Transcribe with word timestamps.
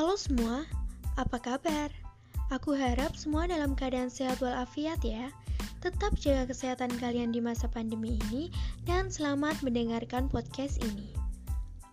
Halo 0.00 0.16
semua, 0.16 0.64
apa 1.20 1.36
kabar? 1.36 1.92
Aku 2.48 2.72
harap 2.72 3.12
semua 3.20 3.44
dalam 3.44 3.76
keadaan 3.76 4.08
sehat 4.08 4.40
walafiat 4.40 4.96
ya. 5.04 5.28
Tetap 5.84 6.16
jaga 6.16 6.48
kesehatan 6.48 6.88
kalian 6.96 7.36
di 7.36 7.44
masa 7.44 7.68
pandemi 7.68 8.16
ini 8.16 8.48
dan 8.88 9.12
selamat 9.12 9.60
mendengarkan 9.60 10.24
podcast 10.32 10.80
ini. 10.80 11.12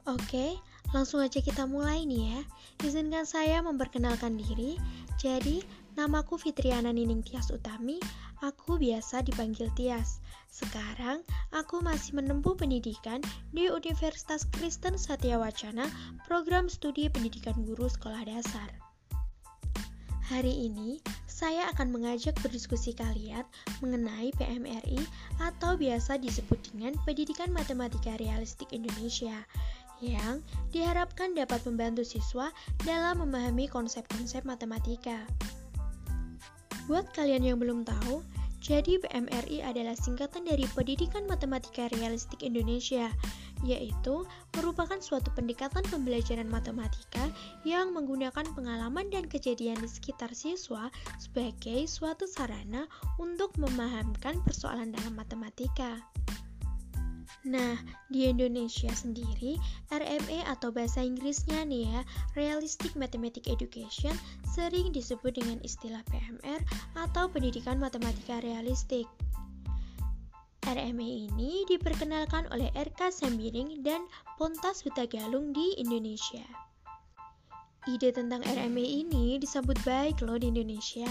Oke, 0.07 0.55
langsung 0.95 1.19
aja 1.19 1.43
kita 1.43 1.67
mulai 1.67 2.07
nih 2.07 2.31
ya. 2.31 2.41
Izinkan 2.87 3.27
saya 3.27 3.59
memperkenalkan 3.59 4.39
diri. 4.39 4.79
Jadi, 5.19 5.67
namaku 5.97 6.37
Fitriana 6.37 6.93
Nining 6.93 7.25
Tias 7.25 7.49
Utami. 7.49 7.97
Aku 8.45 8.77
biasa 8.77 9.25
dipanggil 9.25 9.73
Tias. 9.73 10.21
Sekarang, 10.45 11.25
aku 11.49 11.81
masih 11.81 12.21
menempuh 12.21 12.53
pendidikan 12.53 13.17
di 13.49 13.65
Universitas 13.65 14.45
Kristen 14.53 14.93
Satya 14.93 15.41
Wacana, 15.41 15.89
program 16.29 16.69
studi 16.69 17.09
pendidikan 17.09 17.57
guru 17.65 17.89
sekolah 17.89 18.29
dasar. 18.29 18.69
Hari 20.29 20.69
ini, 20.69 21.01
saya 21.25 21.65
akan 21.73 21.89
mengajak 21.89 22.37
berdiskusi 22.45 22.93
kalian 22.93 23.47
mengenai 23.81 24.29
PMRI 24.37 25.01
atau 25.41 25.79
biasa 25.79 26.21
disebut 26.21 26.61
dengan 26.69 26.93
Pendidikan 27.09 27.49
Matematika 27.49 28.13
Realistik 28.21 28.69
Indonesia 28.69 29.47
yang 29.97 30.45
diharapkan 30.69 31.33
dapat 31.33 31.65
membantu 31.65 32.05
siswa 32.05 32.53
dalam 32.85 33.23
memahami 33.23 33.65
konsep-konsep 33.65 34.45
matematika. 34.45 35.25
Buat 36.87 37.11
kalian 37.11 37.43
yang 37.43 37.59
belum 37.59 37.83
tahu, 37.83 38.23
jadi 38.63 38.97
PMRI 39.03 39.59
adalah 39.59 39.93
singkatan 39.93 40.47
dari 40.47 40.63
Pendidikan 40.71 41.27
Matematika 41.27 41.91
Realistik 41.91 42.41
Indonesia, 42.41 43.11
yaitu 43.67 44.23
merupakan 44.55 44.97
suatu 45.03 45.27
pendekatan 45.35 45.83
pembelajaran 45.91 46.47
matematika 46.47 47.27
yang 47.67 47.91
menggunakan 47.91 48.47
pengalaman 48.55 49.11
dan 49.11 49.27
kejadian 49.27 49.83
di 49.83 49.89
sekitar 49.91 50.31
siswa 50.31 50.87
sebagai 51.19 51.85
suatu 51.91 52.23
sarana 52.23 52.87
untuk 53.19 53.51
memahamkan 53.59 54.39
persoalan 54.47 54.95
dalam 54.95 55.13
matematika. 55.19 55.99
Nah, 57.47 57.79
di 58.11 58.27
Indonesia 58.27 58.91
sendiri, 58.91 59.55
RME 59.87 60.43
atau 60.47 60.71
bahasa 60.71 60.99
Inggrisnya 60.99 61.63
nih 61.63 61.87
ya, 61.87 61.99
Realistic 62.35 62.95
Mathematics 62.99 63.47
Education, 63.47 64.15
sering 64.43 64.91
disebut 64.91 65.35
dengan 65.35 65.59
istilah 65.63 66.03
PMR 66.11 66.59
atau 66.99 67.31
Pendidikan 67.31 67.79
Matematika 67.79 68.43
Realistik. 68.43 69.07
RME 70.67 71.31
ini 71.31 71.63
diperkenalkan 71.71 72.51
oleh 72.51 72.67
RK 72.75 73.07
Sambiring 73.07 73.79
dan 73.87 74.03
Pontas 74.35 74.83
Hutagalung 74.83 75.55
di 75.55 75.79
Indonesia. 75.79 76.43
Ide 77.87 78.11
tentang 78.11 78.43
RME 78.43 78.83
ini 78.83 79.39
disambut 79.39 79.79
baik 79.87 80.19
loh 80.27 80.35
di 80.35 80.51
Indonesia. 80.51 81.07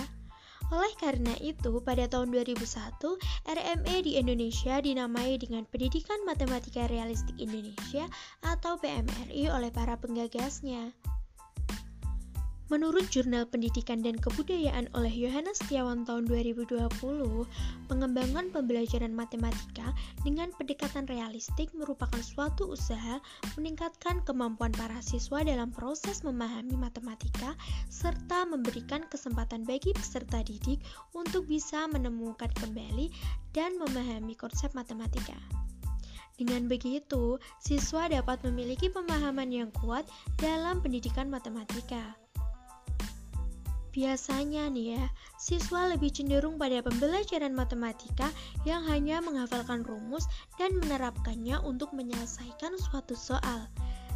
Oleh 0.74 0.94
karena 0.98 1.34
itu, 1.38 1.78
pada 1.82 2.10
tahun 2.10 2.34
2001, 2.34 3.18
RME 3.46 3.96
di 4.02 4.18
Indonesia 4.18 4.82
dinamai 4.82 5.38
dengan 5.38 5.62
Pendidikan 5.70 6.18
Matematika 6.26 6.90
Realistik 6.90 7.38
Indonesia 7.38 8.10
atau 8.42 8.74
PMRI 8.78 9.48
oleh 9.50 9.70
para 9.70 9.94
penggagasnya. 9.96 11.15
Menurut 12.66 13.06
Jurnal 13.14 13.46
Pendidikan 13.46 14.02
dan 14.02 14.18
Kebudayaan 14.18 14.90
oleh 14.98 15.14
Yohanes 15.14 15.62
Setiawan 15.62 16.02
tahun 16.02 16.26
2020, 16.26 16.82
pengembangan 17.86 18.50
pembelajaran 18.50 19.14
matematika 19.14 19.94
dengan 20.26 20.50
pendekatan 20.50 21.06
realistik 21.06 21.70
merupakan 21.78 22.18
suatu 22.18 22.66
usaha 22.66 23.22
meningkatkan 23.54 24.18
kemampuan 24.26 24.74
para 24.74 24.98
siswa 24.98 25.46
dalam 25.46 25.70
proses 25.70 26.26
memahami 26.26 26.74
matematika 26.74 27.54
serta 27.86 28.42
memberikan 28.50 29.06
kesempatan 29.14 29.62
bagi 29.62 29.94
peserta 29.94 30.42
didik 30.42 30.82
untuk 31.14 31.46
bisa 31.46 31.86
menemukan 31.86 32.50
kembali 32.58 33.14
dan 33.54 33.78
memahami 33.78 34.34
konsep 34.34 34.74
matematika. 34.74 35.38
Dengan 36.34 36.66
begitu, 36.66 37.38
siswa 37.62 38.10
dapat 38.10 38.42
memiliki 38.42 38.90
pemahaman 38.90 39.54
yang 39.54 39.70
kuat 39.70 40.02
dalam 40.42 40.82
pendidikan 40.82 41.30
matematika. 41.30 42.25
Biasanya 43.96 44.68
nih 44.68 45.00
ya, 45.00 45.08
siswa 45.40 45.88
lebih 45.88 46.12
cenderung 46.12 46.60
pada 46.60 46.84
pembelajaran 46.84 47.56
matematika 47.56 48.28
yang 48.68 48.84
hanya 48.84 49.24
menghafalkan 49.24 49.88
rumus 49.88 50.28
dan 50.60 50.76
menerapkannya 50.76 51.56
untuk 51.64 51.96
menyelesaikan 51.96 52.76
suatu 52.76 53.16
soal. 53.16 53.64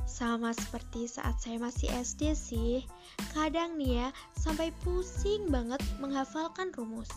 Sama 0.05 0.53
seperti 0.53 1.09
saat 1.09 1.41
saya 1.41 1.57
masih 1.57 1.89
SD 1.97 2.37
sih, 2.37 2.85
kadang 3.33 3.81
nih 3.81 4.05
ya, 4.05 4.09
sampai 4.37 4.69
pusing 4.85 5.49
banget 5.49 5.81
menghafalkan 5.97 6.69
rumus. 6.77 7.09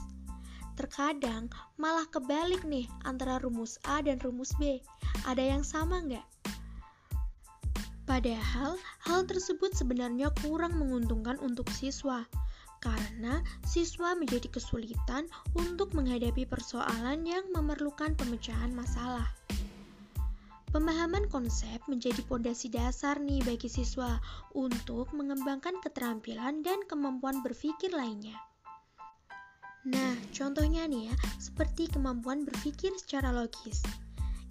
Terkadang 0.80 1.52
malah 1.76 2.08
kebalik 2.08 2.64
nih 2.64 2.88
antara 3.04 3.44
rumus 3.44 3.76
A 3.84 4.00
dan 4.00 4.24
rumus 4.24 4.56
B. 4.56 4.80
Ada 5.28 5.52
yang 5.52 5.68
sama 5.68 6.00
nggak? 6.00 6.24
Padahal 8.08 8.80
hal 9.04 9.28
tersebut 9.28 9.76
sebenarnya 9.76 10.32
kurang 10.48 10.80
menguntungkan 10.80 11.36
untuk 11.44 11.68
siswa 11.68 12.24
karena 12.84 13.40
siswa 13.64 14.12
menjadi 14.20 14.52
kesulitan 14.52 15.32
untuk 15.56 15.96
menghadapi 15.96 16.44
persoalan 16.44 17.24
yang 17.24 17.48
memerlukan 17.56 18.12
pemecahan 18.20 18.76
masalah. 18.76 19.32
Pemahaman 20.76 21.30
konsep 21.30 21.80
menjadi 21.88 22.20
pondasi 22.28 22.68
dasar 22.68 23.22
nih 23.24 23.40
bagi 23.46 23.70
siswa 23.72 24.20
untuk 24.58 25.14
mengembangkan 25.16 25.80
keterampilan 25.80 26.66
dan 26.66 26.82
kemampuan 26.90 27.40
berpikir 27.46 27.94
lainnya. 27.94 28.36
Nah, 29.86 30.18
contohnya 30.34 30.90
nih 30.90 31.14
ya, 31.14 31.16
seperti 31.38 31.88
kemampuan 31.94 32.44
berpikir 32.44 32.90
secara 32.98 33.30
logis. 33.30 33.86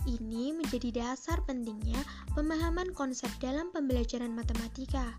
Ini 0.06 0.54
menjadi 0.54 0.94
dasar 0.94 1.42
pentingnya 1.42 1.98
pemahaman 2.38 2.94
konsep 2.94 3.30
dalam 3.42 3.74
pembelajaran 3.74 4.30
matematika. 4.30 5.18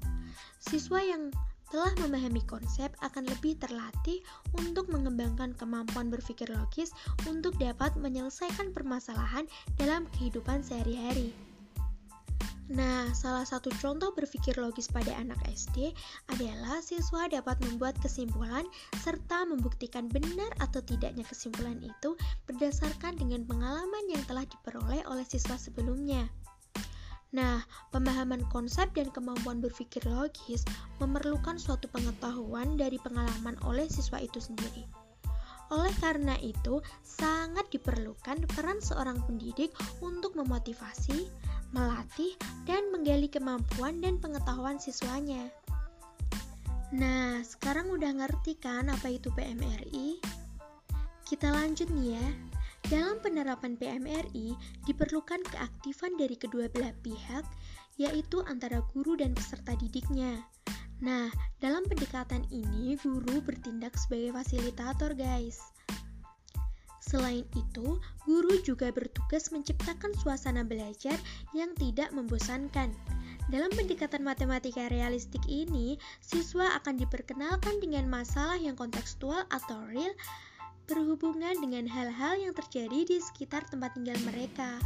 Siswa 0.64 1.04
yang 1.04 1.36
telah 1.74 1.90
memahami 2.06 2.46
konsep 2.46 2.94
akan 3.02 3.26
lebih 3.26 3.58
terlatih 3.58 4.22
untuk 4.62 4.94
mengembangkan 4.94 5.58
kemampuan 5.58 6.14
berpikir 6.14 6.46
logis 6.54 6.94
untuk 7.26 7.58
dapat 7.58 7.98
menyelesaikan 7.98 8.70
permasalahan 8.78 9.50
dalam 9.82 10.06
kehidupan 10.14 10.62
sehari-hari. 10.62 11.34
Nah, 12.72 13.12
salah 13.12 13.44
satu 13.44 13.74
contoh 13.82 14.16
berpikir 14.16 14.56
logis 14.56 14.88
pada 14.88 15.12
anak 15.20 15.36
SD 15.50 15.92
adalah 16.32 16.80
siswa 16.80 17.28
dapat 17.28 17.60
membuat 17.66 17.98
kesimpulan 18.00 18.64
serta 19.04 19.44
membuktikan 19.44 20.08
benar 20.08 20.48
atau 20.64 20.80
tidaknya 20.80 21.28
kesimpulan 21.28 21.82
itu 21.84 22.16
berdasarkan 22.48 23.20
dengan 23.20 23.44
pengalaman 23.44 24.06
yang 24.08 24.24
telah 24.30 24.48
diperoleh 24.48 25.04
oleh 25.10 25.26
siswa 25.28 25.60
sebelumnya. 25.60 26.30
Nah, 27.34 27.66
pemahaman 27.90 28.46
konsep 28.54 28.94
dan 28.94 29.10
kemampuan 29.10 29.58
berpikir 29.58 30.06
logis 30.06 30.62
memerlukan 31.02 31.58
suatu 31.58 31.90
pengetahuan 31.90 32.78
dari 32.78 33.02
pengalaman 33.02 33.58
oleh 33.66 33.90
siswa 33.90 34.22
itu 34.22 34.38
sendiri. 34.38 34.86
Oleh 35.74 35.90
karena 35.98 36.38
itu, 36.46 36.78
sangat 37.02 37.66
diperlukan 37.74 38.46
peran 38.54 38.78
seorang 38.78 39.18
pendidik 39.26 39.74
untuk 40.06 40.38
memotivasi, 40.38 41.26
melatih, 41.74 42.38
dan 42.70 42.94
menggali 42.94 43.26
kemampuan 43.26 43.98
dan 43.98 44.22
pengetahuan 44.22 44.78
siswanya. 44.78 45.50
Nah, 46.94 47.42
sekarang 47.42 47.90
udah 47.90 48.14
ngerti 48.14 48.62
kan 48.62 48.86
apa 48.94 49.10
itu 49.10 49.34
PMRI? 49.34 50.22
Kita 51.26 51.50
lanjut 51.50 51.90
nih 51.90 52.22
ya. 52.22 52.53
Dalam 52.92 53.20
penerapan 53.24 53.80
PMRI, 53.80 54.56
diperlukan 54.84 55.40
keaktifan 55.48 56.20
dari 56.20 56.36
kedua 56.36 56.68
belah 56.68 56.92
pihak, 57.00 57.48
yaitu 57.96 58.44
antara 58.44 58.84
guru 58.92 59.16
dan 59.16 59.32
peserta 59.32 59.78
didiknya. 59.80 60.44
Nah, 61.04 61.32
dalam 61.60 61.84
pendekatan 61.88 62.48
ini, 62.52 62.96
guru 63.00 63.44
bertindak 63.44 63.96
sebagai 64.00 64.36
fasilitator, 64.36 65.16
guys. 65.16 65.60
Selain 67.04 67.44
itu, 67.60 68.00
guru 68.24 68.54
juga 68.64 68.88
bertugas 68.90 69.52
menciptakan 69.52 70.16
suasana 70.20 70.64
belajar 70.64 71.20
yang 71.52 71.76
tidak 71.76 72.10
membosankan. 72.16 72.96
Dalam 73.52 73.68
pendekatan 73.76 74.24
matematika 74.24 74.88
realistik 74.88 75.44
ini, 75.52 76.00
siswa 76.24 76.80
akan 76.80 76.96
diperkenalkan 76.96 77.84
dengan 77.84 78.08
masalah 78.08 78.56
yang 78.56 78.80
kontekstual 78.80 79.44
atau 79.52 79.84
real 79.92 80.16
berhubungan 80.86 81.56
dengan 81.60 81.88
hal-hal 81.88 82.40
yang 82.40 82.54
terjadi 82.56 83.08
di 83.08 83.18
sekitar 83.22 83.64
tempat 83.70 83.96
tinggal 83.96 84.18
mereka. 84.28 84.80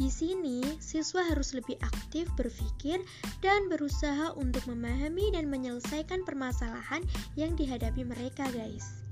Di 0.00 0.08
sini, 0.08 0.64
siswa 0.80 1.20
harus 1.28 1.52
lebih 1.52 1.76
aktif 1.84 2.24
berpikir 2.32 3.04
dan 3.44 3.68
berusaha 3.68 4.32
untuk 4.32 4.64
memahami 4.64 5.36
dan 5.36 5.52
menyelesaikan 5.52 6.24
permasalahan 6.24 7.04
yang 7.36 7.52
dihadapi 7.52 8.08
mereka, 8.08 8.48
guys. 8.48 9.04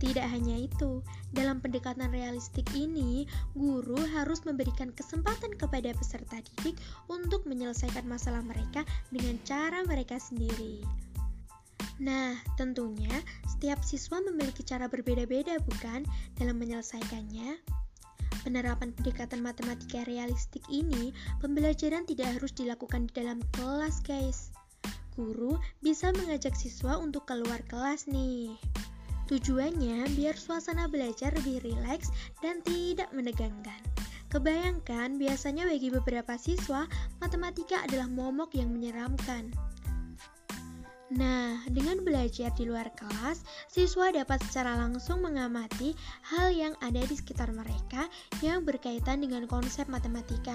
Tidak 0.00 0.22
hanya 0.22 0.54
itu, 0.54 1.04
dalam 1.34 1.58
pendekatan 1.58 2.08
realistik 2.14 2.64
ini, 2.72 3.28
guru 3.52 4.00
harus 4.16 4.40
memberikan 4.46 4.94
kesempatan 4.96 5.52
kepada 5.58 5.92
peserta 5.98 6.40
didik 6.40 6.78
untuk 7.10 7.44
menyelesaikan 7.44 8.06
masalah 8.06 8.40
mereka 8.40 8.86
dengan 9.12 9.36
cara 9.44 9.84
mereka 9.84 10.16
sendiri. 10.16 10.80
Nah, 12.00 12.32
tentunya 12.56 13.12
setiap 13.60 13.84
siswa 13.84 14.24
memiliki 14.24 14.64
cara 14.64 14.88
berbeda-beda, 14.88 15.60
bukan, 15.68 16.08
dalam 16.40 16.56
menyelesaikannya. 16.56 17.60
Penerapan 18.40 18.96
pendekatan 18.96 19.44
matematika 19.44 20.00
realistik 20.08 20.64
ini, 20.72 21.12
pembelajaran 21.44 22.08
tidak 22.08 22.40
harus 22.40 22.56
dilakukan 22.56 23.12
di 23.12 23.20
dalam 23.20 23.44
kelas, 23.52 24.00
guys. 24.00 24.48
Guru 25.12 25.60
bisa 25.84 26.08
mengajak 26.16 26.56
siswa 26.56 26.96
untuk 26.96 27.28
keluar 27.28 27.60
kelas 27.68 28.08
nih. 28.08 28.56
Tujuannya 29.28 30.08
biar 30.16 30.40
suasana 30.40 30.88
belajar 30.88 31.28
lebih 31.36 31.60
rileks 31.60 32.08
dan 32.40 32.64
tidak 32.64 33.12
menegangkan. 33.12 33.84
Kebayangkan, 34.32 35.20
biasanya 35.20 35.68
bagi 35.68 35.92
beberapa 35.92 36.32
siswa, 36.40 36.88
matematika 37.20 37.84
adalah 37.84 38.08
momok 38.08 38.56
yang 38.56 38.72
menyeramkan. 38.72 39.52
Nah, 41.10 41.58
dengan 41.66 42.06
belajar 42.06 42.54
di 42.54 42.70
luar 42.70 42.94
kelas, 42.94 43.42
siswa 43.66 44.14
dapat 44.14 44.38
secara 44.46 44.78
langsung 44.78 45.26
mengamati 45.26 45.90
hal 46.22 46.54
yang 46.54 46.74
ada 46.78 47.02
di 47.02 47.18
sekitar 47.18 47.50
mereka 47.50 48.06
yang 48.46 48.62
berkaitan 48.62 49.18
dengan 49.18 49.50
konsep 49.50 49.90
matematika. 49.90 50.54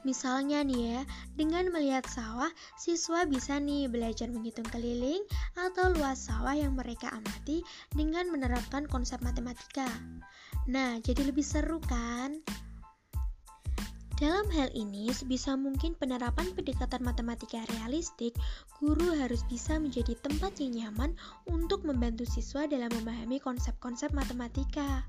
Misalnya 0.00 0.64
nih 0.64 0.96
ya, 0.96 1.00
dengan 1.36 1.68
melihat 1.68 2.08
sawah, 2.08 2.48
siswa 2.80 3.28
bisa 3.28 3.60
nih 3.60 3.84
belajar 3.84 4.32
menghitung 4.32 4.64
keliling 4.72 5.20
atau 5.52 5.92
luas 5.92 6.24
sawah 6.24 6.56
yang 6.56 6.72
mereka 6.72 7.12
amati 7.12 7.60
dengan 7.92 8.32
menerapkan 8.32 8.88
konsep 8.88 9.20
matematika. 9.20 9.84
Nah, 10.72 10.96
jadi 11.04 11.28
lebih 11.28 11.44
seru 11.44 11.84
kan? 11.84 12.40
Dalam 14.20 14.52
hal 14.52 14.68
ini, 14.76 15.08
sebisa 15.16 15.56
mungkin 15.56 15.96
penerapan 15.96 16.52
pendekatan 16.52 17.00
matematika 17.00 17.64
realistik, 17.72 18.36
guru 18.76 19.16
harus 19.16 19.40
bisa 19.48 19.80
menjadi 19.80 20.12
tempat 20.20 20.60
yang 20.60 20.76
nyaman 20.76 21.16
untuk 21.48 21.88
membantu 21.88 22.28
siswa 22.28 22.68
dalam 22.68 22.92
memahami 23.00 23.40
konsep-konsep 23.40 24.12
matematika. 24.12 25.08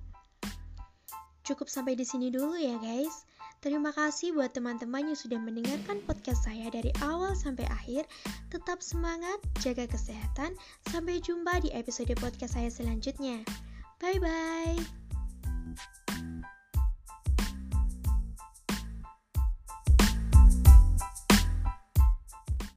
Cukup 1.43 1.67
sampai 1.67 1.99
di 1.99 2.07
sini 2.07 2.31
dulu 2.31 2.55
ya, 2.55 2.79
guys. 2.79 3.27
Terima 3.59 3.91
kasih 3.91 4.31
buat 4.31 4.55
teman-teman 4.55 5.11
yang 5.11 5.19
sudah 5.19 5.37
mendengarkan 5.37 5.99
podcast 6.07 6.47
saya 6.47 6.71
dari 6.71 6.89
awal 7.03 7.35
sampai 7.35 7.67
akhir. 7.67 8.07
Tetap 8.47 8.79
semangat, 8.79 9.37
jaga 9.59 9.91
kesehatan. 9.91 10.55
Sampai 10.87 11.19
jumpa 11.19 11.59
di 11.61 11.69
episode 11.75 12.15
podcast 12.17 12.55
saya 12.55 12.71
selanjutnya. 12.71 13.43
Bye 13.99 14.17
bye. 14.17 15.00